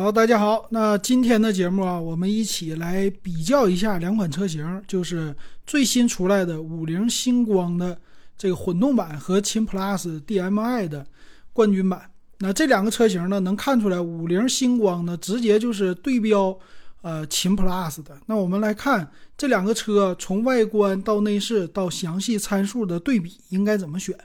[0.00, 0.64] 好，大家好。
[0.70, 5.34] 那今天的节目啊，我们一起来比较一下两款车型，就是
[5.66, 7.98] 最新出来的五菱星光的
[8.36, 11.04] 这个混动版和秦 PLUS DM-i 的
[11.52, 12.08] 冠军版。
[12.38, 16.56] 那这两个车型呢，能看出来五菱星光呢，直接就是对标
[17.02, 18.16] 呃秦 PLUS 的。
[18.26, 24.16] 那我们来看这两个车从外观到内饰到详细参数的对比，应该怎么选？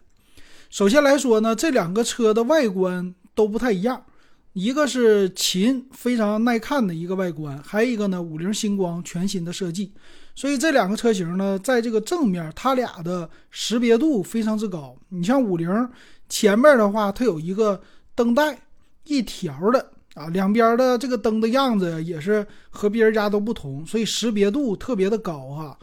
[0.70, 4.06] 首先来说呢，这两个车的外观都不太一样。
[4.54, 9.92] 一个是秦非常耐看的一个外观，还有一个呢五菱星光全新的设计，
[10.36, 14.96] 所以这两个车型呢，在这个正面，它俩的识别度非常之高。
[15.10, 15.90] 你像五菱
[16.30, 17.82] 前面的话，它有一个
[18.14, 18.60] 灯带
[19.06, 25.76] 一条的啊，两边的这个灯的样子也是和别人家都不同，所以识别度特别的高哈。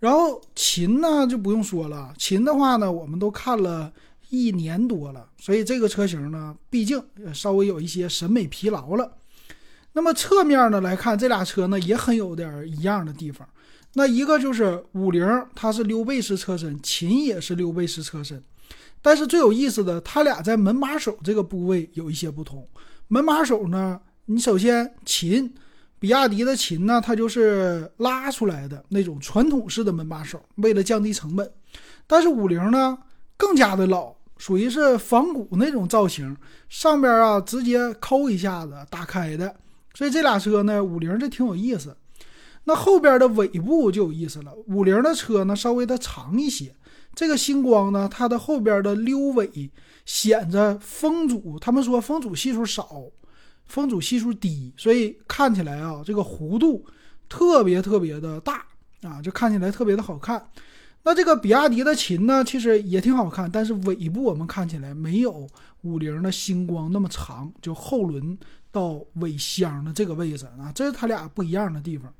[0.00, 3.90] 然后秦呢就不用说了，秦的话呢，我们都看了。
[4.32, 6.98] 一年多了，所以这个车型呢，毕竟
[7.34, 9.12] 稍微有一些审美疲劳了。
[9.92, 13.46] 那么侧面呢来看，这俩车呢也很有点一样的地方。
[13.92, 15.22] 那一个就是五菱，
[15.54, 18.42] 它是溜背式车身，秦也是溜背式车身。
[19.02, 22.66] 但是最有意思的，它俩在门把手这个部位有一些不同。
[23.08, 25.52] 门把手呢，你首先秦，
[25.98, 31.52] 比亚迪的秦呢，它就是拉出来的那种传统式的门把手，为了降低成本。
[32.06, 32.96] 但是五菱呢，
[33.36, 34.16] 更加的老。
[34.42, 36.36] 属于是仿古那种造型，
[36.68, 39.54] 上边啊直接抠一下子打开的，
[39.94, 41.96] 所以这俩车呢，五菱这挺有意思。
[42.64, 46.74] 那后边的尾部就有意思了，五菱的车呢稍微的长一些，
[47.14, 49.70] 这个星光呢，它的后边的溜尾
[50.04, 53.00] 显着风阻，他们说风阻系数少，
[53.66, 56.84] 风阻系数低，所以看起来啊这个弧度
[57.28, 58.66] 特别特别的大
[59.02, 60.44] 啊，就看起来特别的好看。
[61.04, 65.46] 那这个比亚迪的秦呢，其实也挺好看，但是尾部我们看起来没有
[65.82, 68.38] 五菱的星光那么长，就后轮
[68.70, 72.12] 到尾箱的这个位置啊，这是它俩不一样的地方。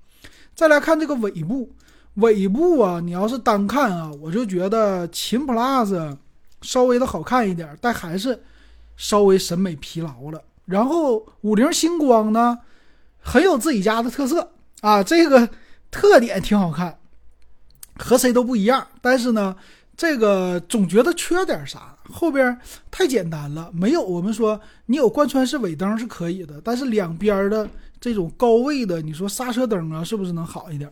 [0.55, 1.71] 再来看这个尾部，
[2.15, 6.17] 尾部啊，你要是单看啊，我就觉得秦 PLUS
[6.61, 8.43] 稍微的好看一点，但还是
[8.97, 10.43] 稍微审美疲劳了。
[10.65, 12.59] 然后五菱星光呢，
[13.21, 15.49] 很有自己家的特色啊，这个
[15.91, 16.99] 特点挺好看。
[18.03, 19.55] 和谁都不一样，但是呢，
[19.97, 22.59] 这个总觉得缺点啥，后边
[22.91, 27.69] 太简单了，没有我们说你有贯穿式尾灯是可以的，但是两边的
[28.01, 30.91] 这种高位的，你说刹车灯啊，是不是能好一点？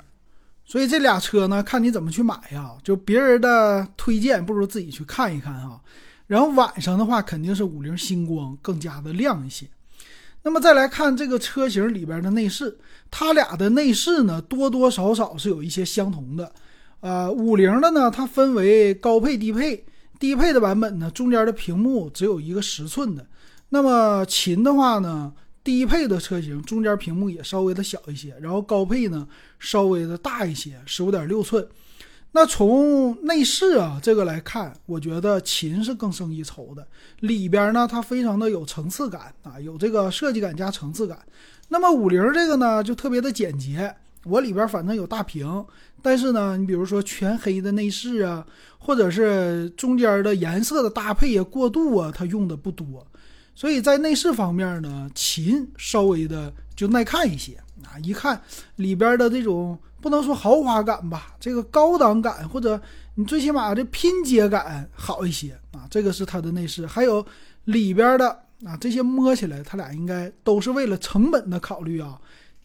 [0.65, 5.81] 所以这俩车呢，看你怎么去买呀，就别人的推荐不如自己去看一看哈。
[6.29, 9.67] 然后晚上的话，肯定是五菱星光更加的亮一些。
[10.43, 12.79] 那么再来看这个车型里边的内饰，
[13.11, 16.53] 它俩的内饰呢，多多少少是有一些相同的。
[17.01, 19.85] 呃，五菱的呢，它分为高配、低配。
[20.19, 23.27] 低配的版本呢，中间的屏幕只有一个十寸的。
[23.71, 25.33] 那么秦的话呢，
[25.65, 29.27] 低配的车型中间屏幕也稍微的小一些，然后高配呢
[29.59, 31.67] 稍微的大一些，十五点六寸。
[32.33, 36.87] 那从内饰啊这个来看，我觉得秦是更胜一筹的。
[37.21, 41.19] 里边呢，它非常的有层次感啊，有这个设计感加层次感。
[41.69, 43.97] 那么五菱这个呢，就特别的简洁。
[44.25, 45.65] 我里边反正有大屏，
[46.03, 48.47] 但是呢，你比如说全黑的内饰啊，
[48.79, 53.07] 或者是中间的颜色的搭配啊、过渡啊，它用的不多，
[53.55, 57.99] 所以在内饰方面呢，秦稍微的就耐看一些啊。
[58.03, 58.41] 一看
[58.77, 62.79] 里边的这种不能说豪华感吧，这个高档感或者
[63.15, 65.87] 你最起码这拼接感好一些啊。
[65.91, 67.25] 这个是它的内饰，还有
[67.65, 68.29] 里边的
[68.65, 72.21] 啊，这些摸起来它俩应该都是为了成本的考虑啊。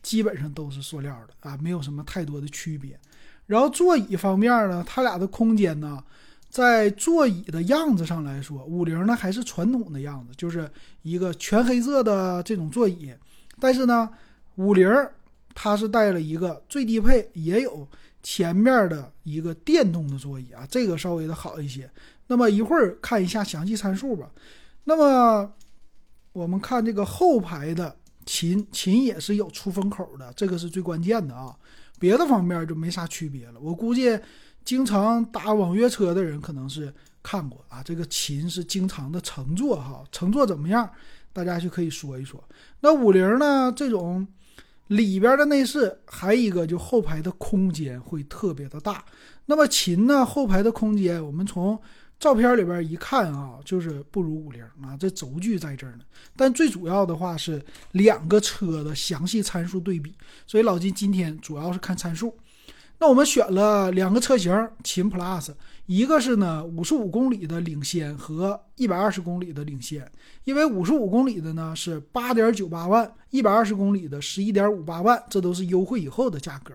[0.05, 2.95] 基本上都是塑料的啊，没有什么太多的区别。
[3.47, 6.03] 然后座椅方面呢，它俩的空间呢，
[6.47, 10.69] 在座椅的样子上来说，五菱呢还是传统的样子，就是
[11.01, 13.11] 一个全黑色的这种座椅。
[13.59, 14.07] 但是呢，
[14.57, 14.87] 五菱
[15.55, 17.87] 它是带了一个最低配，也有
[18.21, 21.89] 前面的一个电动的座椅啊，这个稍微的好一些。
[22.27, 24.29] 那么一会儿看一下详细参数吧。
[24.83, 25.51] 那么
[26.31, 27.95] 我们看这个后排的。
[28.25, 31.55] 琴琴也是有出风口的，这个是最关键的啊，
[31.99, 33.59] 别的方面就没啥区别了。
[33.59, 34.19] 我估计
[34.63, 40.89] 经常打网约车的人可能是看过啊，这个琴是经常的乘坐哈，乘坐怎么样？
[41.31, 42.43] 大家就可以说一说。
[42.79, 44.25] 那五菱呢，这种
[44.87, 49.03] 里边的内饰，还一个就后排的空间会特别的大。
[49.45, 51.79] 那么琴呢，后排的空间，我们从
[52.25, 55.99] 照片里边一看啊，就是不如五菱啊，这轴距在这儿呢。
[56.35, 60.11] 但最主要的话是两个车的详细参数对比，
[60.47, 62.35] 所以老金今天主要是看参数。
[62.97, 64.51] 那我们选了两个车型，
[64.83, 65.53] 秦 Plus，
[65.85, 70.11] 一个是呢五十五公里的领先和一百二十公里的领先，
[70.45, 76.73] 因为五十五公里的呢是八点九八万，一百二十公里的十一点五八万，这都是优惠以后的价格。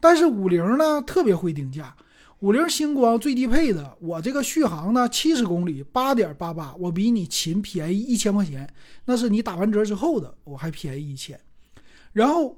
[0.00, 1.94] 但是五菱呢特别会定价，
[2.40, 8.68] 五菱星光最低配的，我这个续航呢七十公里八点八八，我比你秦便宜一千块钱，
[9.04, 11.38] 那是你打完折之后的，我还便宜一千，
[12.12, 12.56] 然后。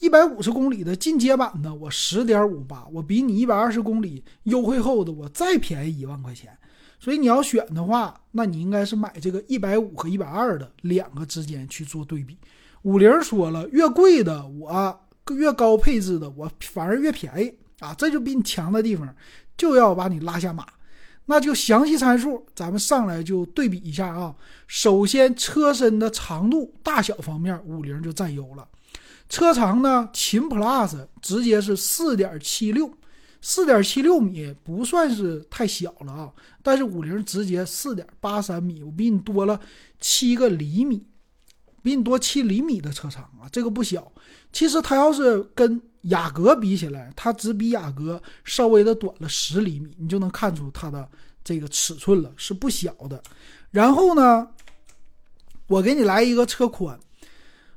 [0.00, 6.50] 一百五十公里的进阶版的，我十点五八，我比你一百二十公里优惠后的我再便宜一万块钱。
[6.98, 12.36] 所以你要选的话，那你应该是买这个一百五和一百二的两个之间去做对比。
[12.82, 15.00] 五菱说了，越贵的我
[15.30, 17.54] 越高配置的我反而越便宜
[17.84, 19.14] 啊，这就比你强的地方
[19.56, 20.66] 就要把你拉下马。
[21.26, 24.34] 那就详细参数，咱们上来就对比一下啊。
[24.66, 28.68] 首先车身的长度大小方面，五菱就占优了。
[29.26, 30.10] 车长呢？
[30.12, 32.92] 秦 Plus 直接是四点七六，
[33.40, 36.30] 四点七六米不算是太小了啊。
[36.62, 39.58] 但是五菱直接四点八三米，我比你多了
[39.98, 41.06] 七个厘米，
[41.84, 44.10] 比你多七厘米的车长啊，这个不小。
[44.50, 51.06] 其实它要是跟雅阁比起来，它只比雅阁稍微的短了十厘米，你就能看出它的
[51.44, 53.22] 这个尺寸了，是不小的。
[53.70, 54.48] 然后呢，
[55.66, 56.98] 我给你来一个车宽。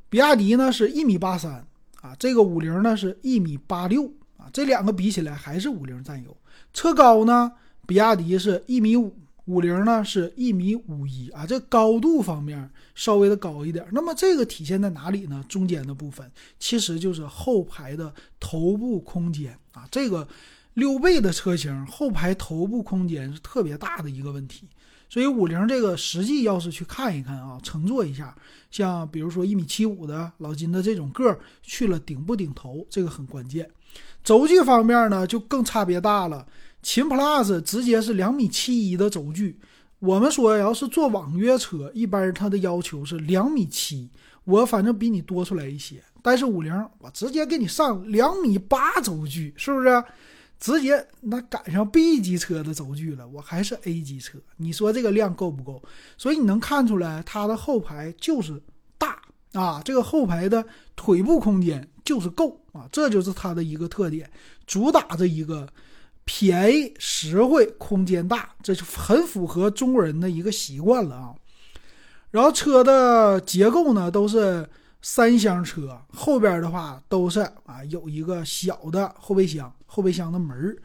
[0.10, 1.68] 比亚迪呢是一米八三
[2.00, 4.06] 啊，这个五菱呢是一米八六
[4.38, 6.38] 啊，这两个比起来还是五菱占优。
[6.74, 7.52] 车高呢，
[7.86, 9.14] 比亚迪是一米五，
[9.48, 13.86] 五菱呢是一米五一啊，这高度方面稍微的高一点。
[13.92, 15.44] 那么这个体现在哪里呢？
[15.48, 16.30] 中间的部分
[16.60, 20.28] 其实就是后排的头部空间啊，这个
[20.74, 24.68] 溜背的车型后排头部空间是特别大的一个问题。
[25.10, 28.36] 所以五菱这个实际要是去看一看啊，乘坐一下，
[28.70, 33.70] 像比如说一米七五的老金的这种个儿去了顶不顶头，这个很关键。
[34.22, 36.46] 轴距方面呢，就更差别大了。
[36.82, 39.60] 秦 Plus 直接是两米七一的轴距，
[40.00, 44.10] 我们说要是坐网约车，一般它的要求是两米七，
[44.46, 46.02] 我反正比你多出来一些。
[46.22, 50.04] 但是五菱我直接给你上两米八轴距，是不是？
[50.60, 55.80] 直接那赶上 B 级车的轴距了，我还是 A 级车，你说这个量够不够？
[56.18, 58.60] 所以你能看出来，它的后排就是
[58.98, 59.22] 大
[59.54, 60.66] 啊，这个后排的
[60.96, 64.28] 腿部空间就是够啊，这就是它的一个特点，
[64.66, 65.68] 主打这一个
[66.28, 71.34] 便宜实惠、空间大，这就很符合中国人的一个习惯了啊。
[72.30, 74.70] 然后车的结构呢，都是。
[75.00, 80.76] 三厢车后边的话都是啊，有一个小的后备箱，后备箱的门。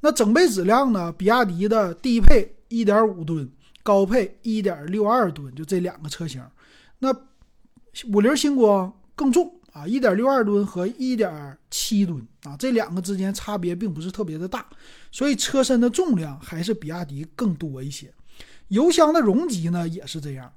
[0.00, 1.12] 那整备质量呢？
[1.12, 3.48] 比亚迪的低配一点五吨，
[3.84, 6.42] 高配一点六二吨，就这两个车型。
[6.98, 7.14] 那
[8.12, 14.66] 五菱星光更重啊，一点六二吨和一点七吨啊，这两个之间差别并不是特别的大，
[15.10, 18.12] 所以车身的重量还是比亚迪更多一些。
[18.68, 20.52] 油箱的容积呢也是这样。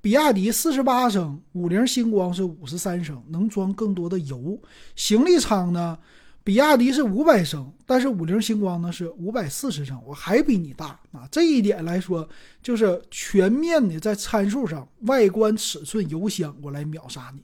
[0.00, 4.56] 比亚迪四十八升，五菱星光是五十三升，能装更多的油。
[4.94, 5.98] 行李舱呢，
[6.44, 11.26] 比亚迪是五百升，但是五菱星光呢是五百四十升，我还比你大啊！
[11.32, 12.28] 这一点来说，
[12.62, 17.42] 就是全面的在参数上，外观、尺寸、油箱，我来秒杀你。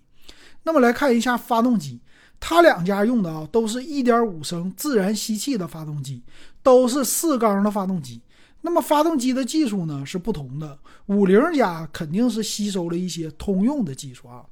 [0.64, 2.00] 那么来看一下发动机，
[2.40, 6.22] 它两家用的啊，都是一点五升自然吸气的发动机，
[6.62, 8.20] 都是四缸的发动机。
[8.62, 14.42] 那么发动机的技术呢是不同的，五菱家肯定是吸收了一些通用的技术啊。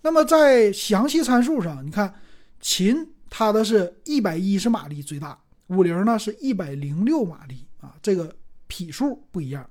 [0.00, 2.12] 那么在详细参数上，你看
[2.60, 8.34] 秦它的是一百一十马力最大，五菱呢是一百零六马力啊，这个
[8.66, 9.68] 匹数不一样。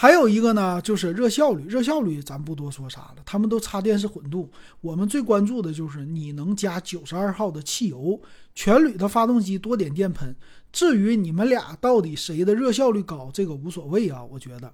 [0.00, 1.64] 还有一个呢，就是热效率。
[1.64, 4.48] 热效率咱不多说啥了，他们都插电式混动。
[4.80, 8.22] 我们最关注的就是你能加九十二号的汽油，
[8.54, 10.32] 全铝的发动机多点电喷。
[10.70, 14.72] 至于你们俩到底谁的热效率高，这个无所谓啊，我觉得。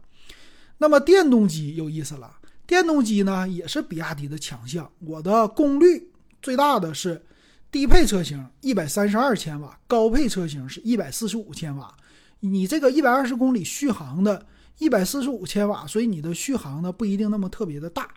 [0.77, 2.31] 那么电动机有意思了，
[2.67, 4.91] 电动机呢也是比亚迪的强项。
[4.99, 6.11] 我的功率
[6.43, 7.25] 最大的是
[7.73, 11.97] 低配车型一百三十二千瓦，高配车型是一百四十五千瓦。
[12.41, 14.45] 你这个一百二十公里续航的。
[14.79, 18.09] 一百四十五千瓦，所以你的续航呢不一定那么特别的大。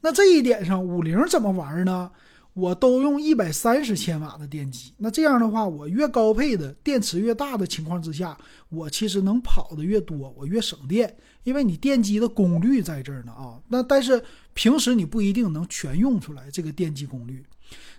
[0.00, 2.10] 那这一点上，五菱怎么玩呢？
[2.54, 4.94] 我都用一百三十千瓦的电机。
[4.96, 8.34] 那这样的话，我越高配的电池越大的情况之下，
[8.70, 13.60] 我其实能跑的越多，我越省电，因为你电机的功率在这儿呢啊。
[13.68, 14.22] 那但是
[14.54, 17.44] 平时你不一定能全用出来这个电机功率。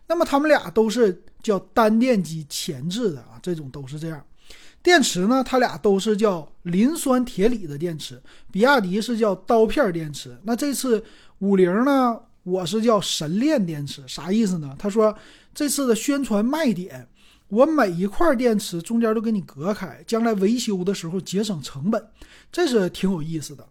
[0.07, 4.25] 那么他们俩都是叫单电机前置的啊，这种都是这样。
[4.87, 8.17] 电池呢，它俩都是叫磷酸铁锂的电池，
[8.49, 10.33] 比亚迪是叫刀片电池。
[10.43, 11.03] 那这次
[11.39, 14.73] 五菱呢，我是叫神链电池，啥意思呢？
[14.79, 15.13] 他说
[15.53, 17.05] 这次的宣传卖点，
[17.49, 22.01] 我每一块电池中间都给你隔开，将来维修的时候节省成本，
[22.49, 23.67] 这是挺有意思的。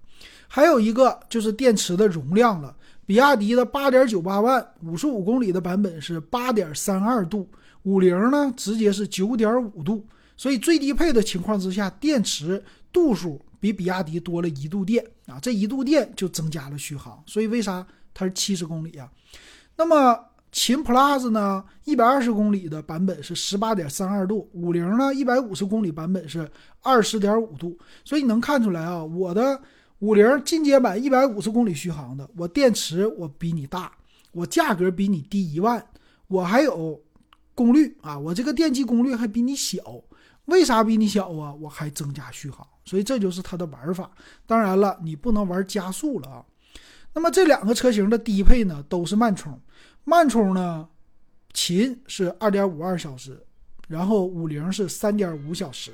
[0.47, 7.49] 还有一个就是电池的容量了，比亚迪的八点九八万五十五公里的版本是八点三二度，
[7.85, 12.63] 五菱呢直接是九点五度，所以最低配的情况之下，电池
[12.93, 19.11] 度数比比亚迪多了一度电啊，这一度电就增加了续航，所以为啥它是七十公里啊？
[19.77, 20.19] 那么
[20.53, 26.51] 秦 Plus 呢，一百二十公里的版本是十八点三二度，五菱呢一百五十公里版本是
[26.83, 29.61] 二十点五度，所以你能看出来啊，我的。
[30.01, 33.91] 五菱进阶版一百五十公里续航的，我电池我比你大，
[34.31, 35.83] 我价格比你低一万，
[36.29, 37.03] 我还有
[37.55, 39.81] 功率啊，我这个电机功率还比你小，
[40.47, 41.53] 为啥比你小啊？
[41.55, 44.11] 我还增加续航，所以这就是它的玩法。
[44.47, 46.45] 当然了，你不能玩加速了啊。
[47.13, 49.61] 那么这两个车型的低配呢，都是慢充，
[50.05, 50.89] 慢充呢，
[51.53, 53.45] 秦是二点五二小时，
[53.89, 55.93] 然后五菱是三点五小时。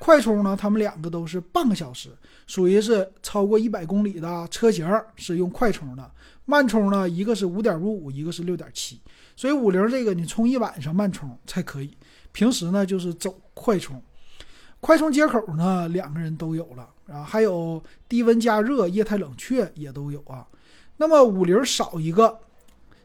[0.00, 2.10] 快充呢，他们两个都是半个小时，
[2.46, 6.10] 属于是超过一百公里的车型是用快充的。
[6.44, 9.00] 慢充呢，一个是五点五五，一个是六点七，
[9.34, 11.96] 所以五菱这个你充一晚上慢充才可以，
[12.34, 14.02] 平时呢就是走快充。
[14.80, 20.46] 快充接口呢，两个人都有了啊，还有低温加热、液态冷却也都有啊。
[20.98, 22.38] 那么五菱少一个，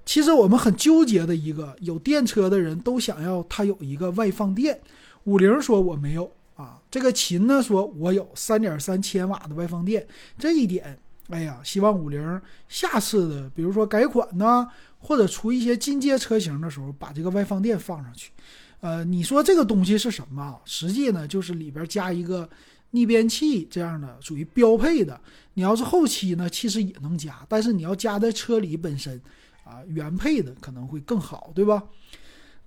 [0.06, 4.82] 其实我们很纠结的一个，有电车的人都想要它有一个外放电，
[5.24, 6.30] 五菱说我没有。
[6.56, 10.06] 啊，这个秦呢说，我有三点三千瓦的外放电，
[10.38, 14.68] 这一点，哎呀，希望五菱下次的，比如说改款呢，
[14.98, 18.34] 或者出一些进阶车型的时候，把这个外放电放上去。
[18.82, 20.60] 呃，你说这个东西是什么？
[20.66, 22.50] 实际呢，就是里边加一个
[22.92, 25.20] 逆变器这样的，属于标配的。
[25.54, 29.22] 你要是后期呢，其实也能加，但是你要加在车里本身，
[29.64, 31.84] 啊，原配的可能会更好，对吧？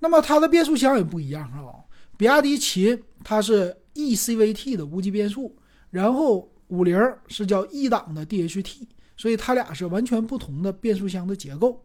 [0.00, 1.84] 那么它的变速箱也不一样啊，
[2.16, 3.76] 比亚迪秦它是。
[3.94, 5.54] E CVT 的无级变速，
[5.90, 8.86] 然后五菱是叫 E 档的 DHT，
[9.18, 11.84] 所以它俩是完全不同的变速箱的结构。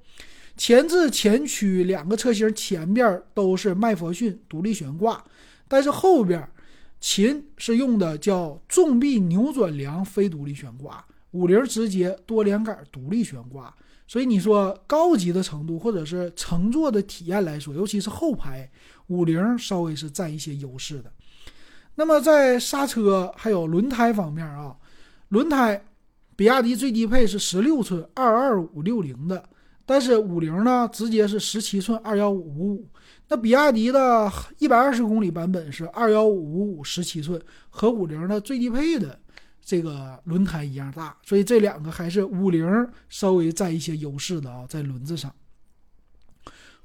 [0.57, 5.23] 前置前驱两个车型前边都是麦弗逊独立悬挂，
[5.67, 6.45] 但是后边
[6.99, 13.73] 秦是用的叫重臂扭转梁非独立悬挂，五菱直接多连杆独立悬挂。
[14.07, 18.69] 所以你说高级的程度或者是乘坐的体验来说，尤其是后排，
[19.07, 21.11] 五菱稍微是占一些优势的。
[21.95, 24.75] 那么在刹车还有轮胎方面啊，
[25.29, 25.83] 轮胎，
[26.35, 29.43] 比亚迪最低配是十六寸二二五六零的，
[29.87, 32.87] 但是五菱呢直接是十七寸二幺五五五。
[33.29, 39.17] 那比亚迪的一百二十公里版本是二幺五五五十七寸，和五菱的最低配的
[39.63, 45.33] 这个轮胎一样大，所以这两个还是五菱稍微占一些优势的啊，在轮子上。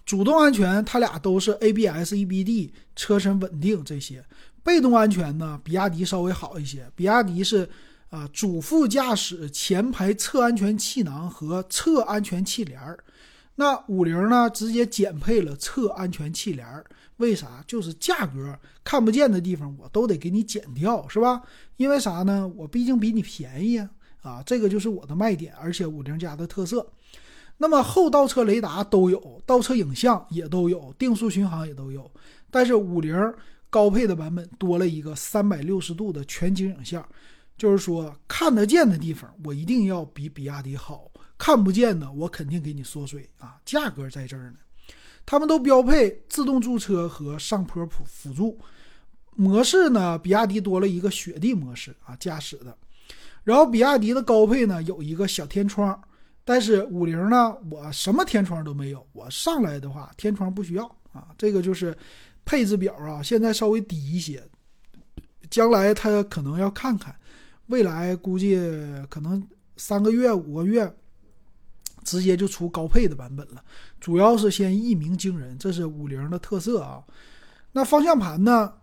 [0.04, 4.24] 主动安全，它俩都是 ABS、EBD，车身稳定这些。
[4.64, 6.90] 被动安全呢，比亚迪稍微好一些。
[6.96, 7.68] 比亚迪是
[8.12, 13.02] 啊，主副驾驶前排侧安全气囊和侧安全气帘儿。
[13.54, 16.84] 那五菱呢，直接减配了侧安全气帘儿。
[17.16, 17.64] 为啥？
[17.66, 18.54] 就是价格
[18.84, 21.40] 看不见的地方我都得给你减掉，是吧？
[21.78, 22.46] 因为啥呢？
[22.54, 23.88] 我毕竟比你便宜啊！
[24.20, 26.86] 啊，这个就是我的卖点，而且五菱家的特色。
[27.56, 32.10] 那么后倒车雷达都有，倒车影像也都有，定速巡航也都有。
[32.50, 33.32] 但是五菱。
[33.70, 37.02] 高配的版本多了一个三百六十度的全景影像，
[37.62, 43.56] 就是说看得见的地方我一定要比比亚迪好，看不见的我肯定给你缩水啊。
[43.64, 44.56] 价格在这儿呢，
[45.24, 48.58] 他们都标配自动驻车和上坡辅辅助
[49.36, 50.18] 模式呢。
[50.18, 52.76] 比亚迪多了一个雪地模式啊，驾驶的。
[53.44, 55.96] 然后比亚迪的高配呢有一个小天窗，
[56.44, 61.96] 但是五菱呢我什么天窗都没有，我上来的话天窗不需要啊，这个就是。
[62.44, 64.42] 配置表啊，现在稍微低一些，
[65.48, 67.14] 将来他可能要看看，
[67.66, 68.58] 未来估计
[69.08, 69.42] 可能
[69.76, 70.94] 三个月五个月，
[72.04, 73.62] 直接就出高配的版本了。
[74.00, 77.02] 主要是先一鸣惊人，这是五菱的特色啊。
[77.72, 78.74] 那方向盘呢？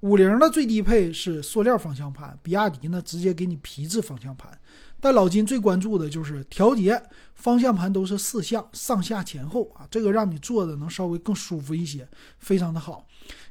[0.00, 4.50] 五菱的最低配是塑料方向盘，比亚迪呢直接给你皮质方向盘。
[5.00, 7.02] 但老金最关注的就是调节
[7.34, 12.06] 方向盘都是四向上下前后啊，这个让你坐的能稍微更舒服一些，
[12.38, 13.06] 非常的好。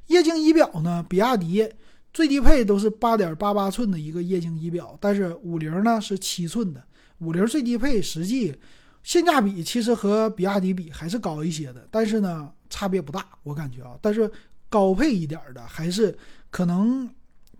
[0.07, 1.67] 液晶仪表呢，比亚迪
[2.13, 6.83] 最低配都是八点八八寸的一个液晶仪表，但是五菱呢是七寸的。
[7.19, 8.55] 五菱最低配实际
[9.01, 13.97] 性价比其实和比亚迪比还是高一些的，但是呢差别不大，我感觉啊。
[14.01, 14.31] 但是
[14.69, 16.15] 高配一点的还是
[16.49, 17.09] 可能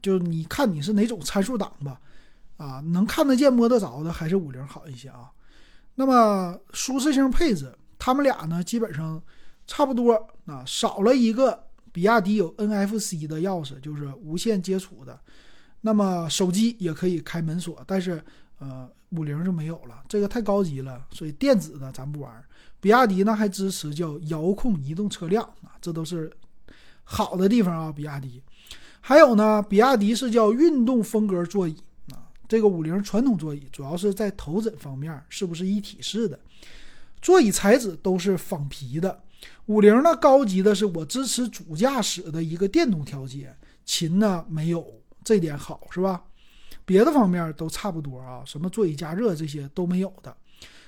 [0.02, 2.00] 就你看你是哪种参数档吧。
[2.58, 5.32] 啊，能看得见摸得着的还是五菱好一些啊。
[5.96, 9.22] 那么舒适性配置，他们俩呢基本上
[9.66, 10.14] 差不多
[10.46, 15.18] 啊，少了一个比亚迪有 NFC 的钥匙，就是无线接触的。
[15.80, 18.22] 那么手机也可以开门锁，但是
[18.58, 22.44] 呃五菱就没有了，这个太高级了，所以电子的咱不玩。
[22.80, 26.32] 比亚迪呢还支持叫遥控移动车辆啊，这都是
[27.04, 27.92] 好的地方啊。
[27.92, 28.42] 比亚迪
[29.00, 31.76] 还有呢，比亚迪是叫运动风格座椅
[32.12, 32.28] 啊。
[32.48, 36.40] 这个五菱传统座椅主要是在头枕方面是不是一体式的？
[37.22, 39.22] 座椅材质都是仿皮的。
[39.66, 44.86] 五菱呢高级的是我支持主驾驶的一个电动调节，秦呢没有，
[45.24, 46.24] 这点好是吧？
[46.86, 50.36] 别的方面都差不多啊，什么座椅加热这些都没有的。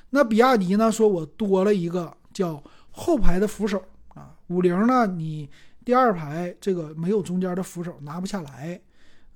[0.10, 5.50] 那比亚迪呢说我多了一个叫后排的扶手啊，五菱呢你
[5.84, 8.80] 第二排这个没有中间的扶手拿不下来。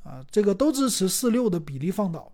[0.02, 2.32] 啊，这个都支持四六的比例放倒，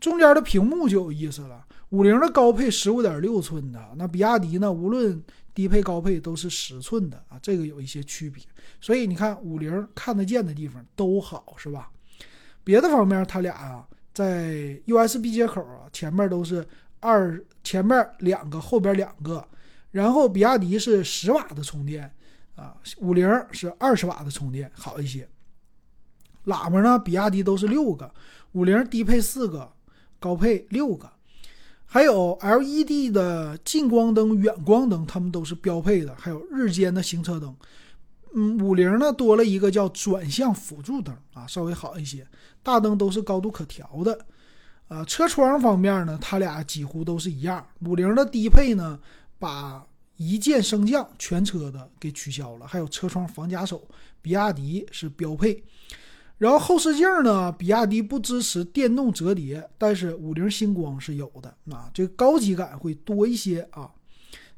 [0.00, 1.64] 中间的屏幕就有意思了。
[1.90, 5.22] 五菱的高配十五点六寸的，那比亚迪呢，无论
[5.54, 8.42] 低配高配都是十寸的啊，这个有一些区别。
[8.80, 11.90] 所以你看五菱看得见的地方都好，是吧？
[12.64, 16.66] 别的方面，它俩啊，在 USB 接口啊，前面都是
[16.98, 19.46] 二，前面两个，后边两个。
[19.92, 22.12] 然后比亚迪是十瓦的充电
[22.56, 25.26] 啊，五菱是二十瓦的充电，好一些。
[26.46, 26.98] 喇叭呢？
[26.98, 28.12] 比亚迪都是六个，
[28.52, 29.72] 五菱低配四个，
[30.18, 31.10] 高配六个，
[31.84, 37.54] 还有 LED 的近光灯、远光灯，它们都是标配的，还有日间的行车灯。
[38.34, 42.26] 嗯，五菱呢多了一个叫转向辅助灯啊，稍微好一些。
[42.62, 44.18] 大灯都是高度可调的。
[44.88, 47.66] 啊，车窗方面呢，它俩几乎都是一样。
[47.80, 48.98] 五菱的低配呢，
[49.38, 49.84] 把
[50.16, 53.82] 一键升降全车的给取消了，还有车窗防夹手，
[54.22, 55.62] 比亚迪是标配。
[56.38, 63.90] 然后后视镜呢，比亚迪不支持电动折叠，但是五菱星光是有的啊，这个高级感会多一些啊，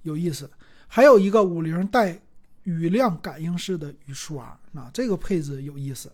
[0.03, 0.51] 有意思。
[0.89, 2.21] 还有一个五菱带
[2.65, 6.11] 雨量感应式的雨刷，啊，这个配置有意思。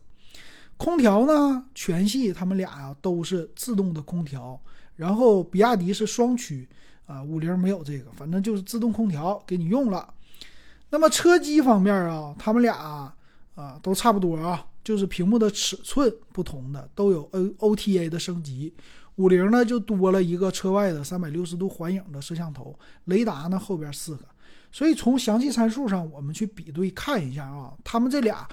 [0.77, 4.61] 空调呢，全系他们俩呀都是自动的空调，
[4.97, 6.69] 然后比亚迪是双区
[7.07, 10.13] 啊，五菱没有这个，反正就是自动空调给你用了。
[10.91, 12.77] 那么车机方面啊，他们俩
[13.55, 14.67] 啊都差不多啊。
[14.85, 18.73] 就是屏幕的尺寸不同的都有 O O T A 的升级，
[19.17, 24.25] 五菱呢就多了一个车外的三百六十度环影的摄像头，雷达呢后边四个，
[24.71, 28.47] 所以从详细参数上我们去比对看一下啊，他们这俩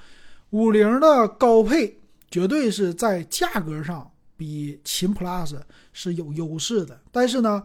[0.52, 5.60] 五菱的高配绝对是在价格上比秦 Plus
[5.92, 7.62] 是有优势的，但是呢，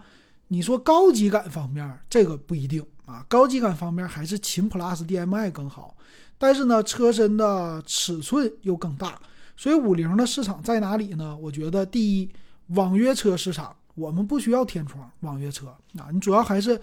[0.49, 5.97] 你说高级感方面这个不一定啊，高级感方面还是秦 Plus DM-i 更好。
[6.39, 9.19] 但是呢，车身的尺寸又更大，
[9.57, 11.37] 所以五菱的市场在哪里呢？
[11.37, 12.31] 我觉得第一，
[12.69, 15.69] 网约车市场，我们不需要天窗网约车
[15.99, 16.81] 啊，你主要还是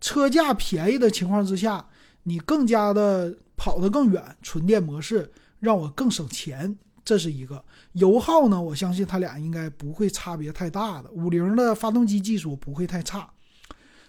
[0.00, 1.86] 车价便宜的情况之下，
[2.24, 7.64] 你更加的跑得更远，纯电模式让我更省钱，这是一个。
[7.92, 13.30] 油耗呢，我相信它俩应该不会差别太大的，五菱的发动机技术不会太差。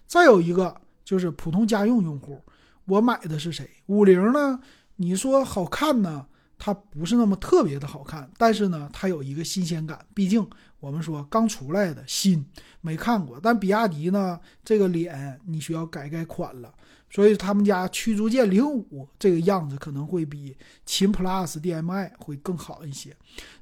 [0.07, 2.41] 再有一个就是普通家用用户，
[2.85, 3.69] 我买的是谁？
[3.85, 4.59] 五菱呢？
[4.97, 6.27] 你说好看呢，
[6.59, 10.05] 它不是那么特别的好看，但是呢，它有一个新鲜感。
[10.13, 10.45] 毕竟
[10.79, 12.45] 我们说刚出来的新，
[12.81, 13.39] 没看过。
[13.41, 16.73] 但比亚迪呢，这个脸你需要改改款了，
[17.09, 20.55] 所以他们家驱逐舰零五这个样子可能会比
[20.85, 23.15] 秦 PLUS DM-i 会更好一些。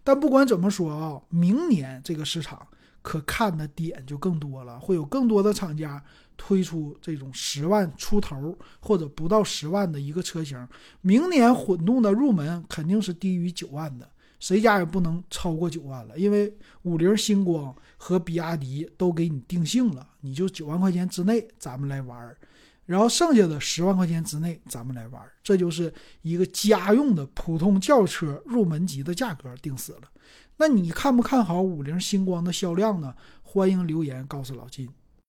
[0.03, 2.65] 但不管怎么说啊，明年这个市场
[3.01, 6.03] 可看的点就更多了，会有更多的厂家。
[6.37, 10.67] 推出这种十万出头或者不到十万的一个车型，
[11.01, 22.35] 明年混动的入门肯定是低于九万的，谁家也不能超过九万了，因为五菱星光和比亚迪都给你定性了，你就九万块钱之内咱们来玩，
[22.85, 30.01] 然后剩下的十万块钱之内咱们来玩，这就是一个家用的普通轿车入门级的价格定死了。
[30.57, 33.13] 那你看不看好五菱星光的销量呢？
[33.43, 34.89] 欢迎留言告诉老金。